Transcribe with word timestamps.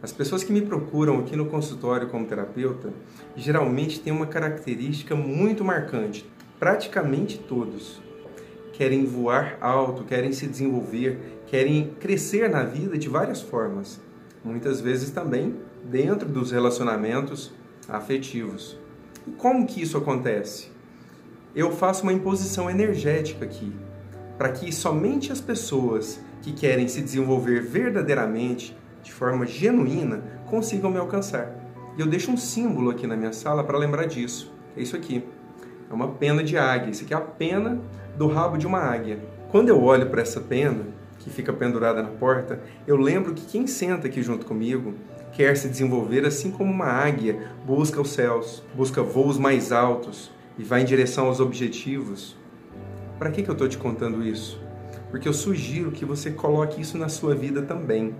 As 0.00 0.12
pessoas 0.12 0.44
que 0.44 0.52
me 0.52 0.62
procuram 0.62 1.18
aqui 1.18 1.34
no 1.34 1.46
consultório 1.46 2.08
como 2.08 2.26
terapeuta 2.26 2.92
geralmente 3.36 3.98
têm 4.00 4.12
uma 4.12 4.26
característica 4.26 5.16
muito 5.16 5.64
marcante. 5.64 6.24
Praticamente 6.58 7.38
todos 7.38 8.00
querem 8.72 9.04
voar 9.04 9.58
alto, 9.60 10.04
querem 10.04 10.32
se 10.32 10.46
desenvolver, 10.46 11.40
querem 11.48 11.94
crescer 11.98 12.48
na 12.48 12.62
vida 12.62 12.96
de 12.96 13.08
várias 13.08 13.42
formas. 13.42 14.00
Muitas 14.44 14.80
vezes 14.80 15.10
também 15.10 15.56
dentro 15.82 16.28
dos 16.28 16.52
relacionamentos 16.52 17.52
afetivos. 17.88 18.78
E 19.26 19.32
como 19.32 19.66
que 19.66 19.82
isso 19.82 19.98
acontece? 19.98 20.70
Eu 21.56 21.72
faço 21.72 22.04
uma 22.04 22.12
imposição 22.12 22.70
energética 22.70 23.44
aqui, 23.44 23.72
para 24.36 24.52
que 24.52 24.72
somente 24.72 25.32
as 25.32 25.40
pessoas 25.40 26.20
que 26.40 26.52
querem 26.52 26.86
se 26.86 27.00
desenvolver 27.00 27.60
verdadeiramente, 27.60 28.76
de 29.08 29.14
forma 29.14 29.46
genuína, 29.46 30.22
consigam 30.44 30.90
me 30.90 30.98
alcançar. 30.98 31.50
E 31.96 32.00
eu 32.00 32.06
deixo 32.06 32.30
um 32.30 32.36
símbolo 32.36 32.90
aqui 32.90 33.06
na 33.06 33.16
minha 33.16 33.32
sala 33.32 33.64
para 33.64 33.78
lembrar 33.78 34.04
disso. 34.04 34.52
É 34.76 34.82
isso 34.82 34.94
aqui. 34.94 35.24
É 35.90 35.94
uma 35.94 36.08
pena 36.08 36.44
de 36.44 36.58
águia. 36.58 36.90
Isso 36.90 37.04
aqui 37.04 37.14
é 37.14 37.16
a 37.16 37.20
pena 37.22 37.80
do 38.18 38.26
rabo 38.26 38.58
de 38.58 38.66
uma 38.66 38.78
águia. 38.78 39.18
Quando 39.50 39.70
eu 39.70 39.82
olho 39.82 40.10
para 40.10 40.20
essa 40.20 40.42
pena, 40.42 40.84
que 41.20 41.30
fica 41.30 41.54
pendurada 41.54 42.02
na 42.02 42.10
porta, 42.10 42.60
eu 42.86 42.96
lembro 42.96 43.32
que 43.32 43.46
quem 43.46 43.66
senta 43.66 44.08
aqui 44.08 44.22
junto 44.22 44.44
comigo 44.44 44.94
quer 45.32 45.56
se 45.56 45.70
desenvolver 45.70 46.26
assim 46.26 46.50
como 46.50 46.70
uma 46.70 46.86
águia 46.86 47.48
busca 47.64 48.00
os 48.00 48.10
céus, 48.10 48.62
busca 48.74 49.02
voos 49.02 49.38
mais 49.38 49.72
altos 49.72 50.30
e 50.58 50.62
vai 50.62 50.82
em 50.82 50.84
direção 50.84 51.26
aos 51.28 51.40
objetivos. 51.40 52.36
Para 53.18 53.30
que, 53.30 53.42
que 53.42 53.48
eu 53.48 53.54
estou 53.54 53.68
te 53.68 53.78
contando 53.78 54.22
isso? 54.22 54.60
Porque 55.10 55.26
eu 55.26 55.32
sugiro 55.32 55.90
que 55.92 56.04
você 56.04 56.30
coloque 56.30 56.82
isso 56.82 56.98
na 56.98 57.08
sua 57.08 57.34
vida 57.34 57.62
também. 57.62 58.14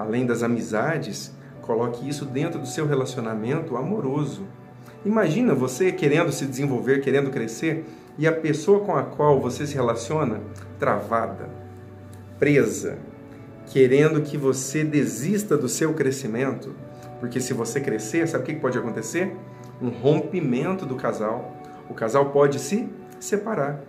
Além 0.00 0.24
das 0.24 0.42
amizades, 0.42 1.30
coloque 1.60 2.08
isso 2.08 2.24
dentro 2.24 2.58
do 2.58 2.66
seu 2.66 2.86
relacionamento 2.86 3.76
amoroso. 3.76 4.46
Imagina 5.04 5.54
você 5.54 5.92
querendo 5.92 6.32
se 6.32 6.46
desenvolver, 6.46 7.02
querendo 7.02 7.30
crescer, 7.30 7.84
e 8.16 8.26
a 8.26 8.32
pessoa 8.32 8.80
com 8.80 8.96
a 8.96 9.02
qual 9.02 9.38
você 9.38 9.66
se 9.66 9.74
relaciona 9.74 10.40
travada, 10.78 11.50
presa, 12.38 12.96
querendo 13.66 14.22
que 14.22 14.38
você 14.38 14.82
desista 14.82 15.54
do 15.54 15.68
seu 15.68 15.92
crescimento, 15.92 16.74
porque 17.20 17.38
se 17.38 17.52
você 17.52 17.78
crescer, 17.78 18.26
sabe 18.26 18.44
o 18.44 18.46
que 18.46 18.54
pode 18.54 18.78
acontecer? 18.78 19.36
Um 19.82 19.90
rompimento 19.90 20.86
do 20.86 20.96
casal. 20.96 21.54
O 21.90 21.92
casal 21.92 22.30
pode 22.30 22.58
se 22.58 22.88
separar. 23.18 23.82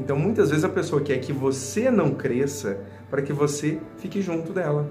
Então, 0.00 0.18
muitas 0.18 0.50
vezes 0.50 0.64
a 0.64 0.68
pessoa 0.68 1.00
quer 1.00 1.18
que 1.18 1.32
você 1.32 1.92
não 1.92 2.10
cresça 2.10 2.76
para 3.08 3.22
que 3.22 3.32
você 3.32 3.78
fique 3.98 4.20
junto 4.20 4.52
dela, 4.52 4.90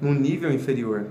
num 0.00 0.14
nível 0.14 0.52
inferior. 0.52 1.06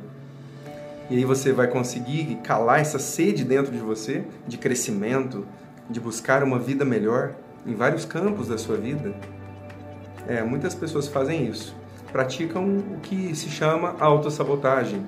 E 1.10 1.18
aí 1.18 1.26
você 1.26 1.52
vai 1.52 1.68
conseguir 1.68 2.40
calar 2.44 2.80
essa 2.80 2.98
sede 2.98 3.44
dentro 3.44 3.72
de 3.72 3.80
você 3.80 4.24
de 4.48 4.58
crescimento, 4.58 5.46
de 5.90 6.00
buscar 6.00 6.44
uma 6.44 6.58
vida 6.58 6.86
melhor 6.86 7.34
em 7.66 7.76
vários 7.76 8.06
campos 8.06 8.48
da 8.48 8.58
sua 8.58 8.78
vida. 8.78 9.14
É, 10.28 10.42
muitas 10.42 10.74
pessoas 10.74 11.08
fazem 11.08 11.46
isso. 11.46 11.76
Praticam 12.12 12.78
o 12.78 13.00
que 13.02 13.36
se 13.36 13.50
chama 13.50 13.96
autossabotagem. 14.00 15.06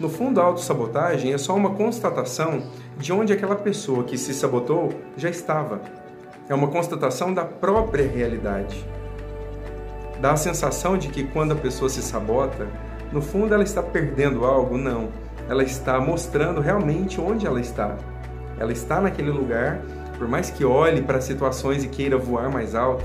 No 0.00 0.08
fundo, 0.08 0.40
a 0.40 0.44
autossabotagem 0.44 1.32
é 1.32 1.38
só 1.38 1.54
uma 1.54 1.74
constatação 1.74 2.62
de 2.96 3.12
onde 3.12 3.32
aquela 3.32 3.56
pessoa 3.56 4.04
que 4.04 4.16
se 4.16 4.32
sabotou 4.32 4.92
já 5.16 5.28
estava. 5.28 5.82
É 6.48 6.54
uma 6.54 6.68
constatação 6.68 7.34
da 7.34 7.44
própria 7.44 8.08
realidade. 8.08 8.86
Dá 10.20 10.32
a 10.32 10.36
sensação 10.36 10.96
de 10.96 11.08
que 11.08 11.24
quando 11.24 11.52
a 11.52 11.56
pessoa 11.56 11.88
se 11.88 12.02
sabota, 12.02 12.68
no 13.12 13.22
fundo 13.22 13.54
ela 13.54 13.62
está 13.62 13.82
perdendo 13.82 14.44
algo? 14.44 14.76
Não. 14.76 15.08
Ela 15.48 15.62
está 15.62 15.98
mostrando 15.98 16.60
realmente 16.60 17.20
onde 17.20 17.46
ela 17.46 17.60
está. 17.60 17.96
Ela 18.58 18.72
está 18.72 19.00
naquele 19.00 19.30
lugar, 19.30 19.80
por 20.18 20.28
mais 20.28 20.50
que 20.50 20.64
olhe 20.64 21.00
para 21.00 21.20
situações 21.20 21.84
e 21.84 21.88
queira 21.88 22.18
voar 22.18 22.50
mais 22.50 22.74
alto, 22.74 23.04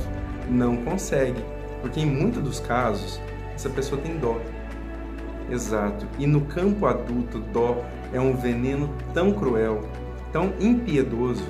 não 0.50 0.78
consegue, 0.78 1.44
porque 1.82 2.00
em 2.00 2.06
muitos 2.06 2.42
dos 2.42 2.60
casos 2.60 3.22
essa 3.54 3.70
pessoa 3.70 4.02
tem 4.02 4.18
dó. 4.18 4.40
Exato. 5.50 6.08
E 6.18 6.26
no 6.26 6.42
campo 6.42 6.86
adulto, 6.86 7.40
dó 7.40 7.84
é 8.12 8.20
um 8.20 8.36
veneno 8.36 8.90
tão 9.14 9.32
cruel, 9.32 9.82
tão 10.32 10.54
impiedoso, 10.60 11.46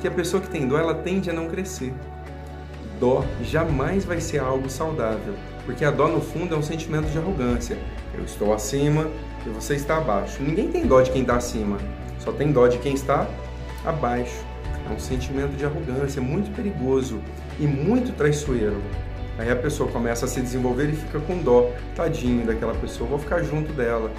que 0.00 0.06
a 0.06 0.10
pessoa 0.10 0.42
que 0.42 0.50
tem 0.50 0.68
dó 0.68 0.78
ela 0.78 0.94
tende 0.94 1.30
a 1.30 1.32
não 1.32 1.48
crescer. 1.48 1.94
Dó 2.98 3.24
jamais 3.42 4.04
vai 4.04 4.20
ser 4.20 4.38
algo 4.38 4.70
saudável, 4.70 5.34
porque 5.64 5.84
a 5.84 5.90
dó 5.90 6.08
no 6.08 6.20
fundo 6.20 6.54
é 6.54 6.58
um 6.58 6.62
sentimento 6.62 7.06
de 7.10 7.18
arrogância. 7.18 7.76
Eu 8.14 8.24
estou 8.24 8.54
acima 8.54 9.10
e 9.46 9.50
você 9.50 9.74
está 9.74 9.98
abaixo. 9.98 10.42
Ninguém 10.42 10.70
tem 10.70 10.86
dó 10.86 11.02
de 11.02 11.10
quem 11.10 11.22
está 11.22 11.36
acima, 11.36 11.76
só 12.18 12.32
tem 12.32 12.52
dó 12.52 12.66
de 12.68 12.78
quem 12.78 12.94
está 12.94 13.28
abaixo. 13.84 14.36
É 14.88 14.92
um 14.92 14.98
sentimento 14.98 15.56
de 15.56 15.64
arrogância 15.64 16.22
muito 16.22 16.54
perigoso 16.54 17.20
e 17.58 17.66
muito 17.66 18.12
traiçoeiro. 18.12 18.80
Aí 19.38 19.50
a 19.50 19.56
pessoa 19.56 19.90
começa 19.90 20.24
a 20.24 20.28
se 20.28 20.40
desenvolver 20.40 20.88
e 20.88 20.96
fica 20.96 21.20
com 21.20 21.38
dó, 21.38 21.70
tadinho 21.94 22.46
daquela 22.46 22.74
pessoa, 22.74 23.10
vou 23.10 23.18
ficar 23.18 23.42
junto 23.42 23.72
dela. 23.72 24.10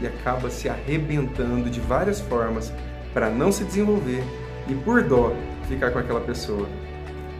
E 0.00 0.06
acaba 0.06 0.48
se 0.48 0.68
arrebentando 0.68 1.68
de 1.68 1.80
várias 1.80 2.20
formas 2.20 2.72
para 3.12 3.28
não 3.28 3.52
se 3.52 3.64
desenvolver 3.64 4.24
e 4.68 4.74
por 4.74 5.02
dó 5.02 5.32
ficar 5.68 5.90
com 5.90 5.98
aquela 5.98 6.20
pessoa. 6.20 6.66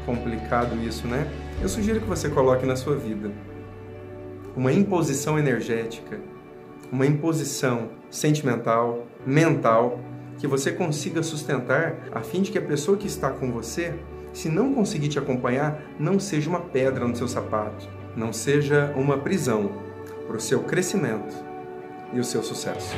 Complicado 0.06 0.76
isso, 0.82 1.06
né? 1.06 1.26
Eu 1.60 1.69
sugiro 1.69 2.00
que 2.00 2.06
você 2.06 2.28
coloque 2.28 2.66
na 2.66 2.76
sua 2.76 2.97
vida 2.97 3.31
uma 4.56 4.72
imposição 4.72 5.38
energética, 5.38 6.20
uma 6.92 7.06
imposição 7.06 7.91
sentimental, 8.10 9.06
mental, 9.26 9.98
que 10.38 10.47
você 10.47 10.70
consiga 10.70 11.22
sustentar 11.22 11.97
a 12.12 12.20
fim 12.20 12.42
de 12.42 12.50
que 12.50 12.59
a 12.59 12.62
pessoa 12.62 12.97
que 12.97 13.06
está 13.06 13.31
com 13.31 13.50
você, 13.50 13.94
se 14.32 14.48
não 14.48 14.75
conseguir 14.75 15.09
te 15.09 15.19
acompanhar, 15.19 15.81
não 15.98 16.19
seja 16.19 16.48
uma 16.48 16.60
pedra 16.60 17.06
no 17.06 17.16
seu 17.16 17.26
sapato, 17.26 17.88
não 18.16 18.32
seja 18.32 18.92
uma 18.97 19.19
prisão 19.19 19.71
para 20.26 20.36
o 20.36 20.41
seu 20.41 20.60
crescimento 20.60 21.34
e 22.12 22.21
o 22.21 22.25
seu 22.25 22.42
sucesso. 22.42 22.94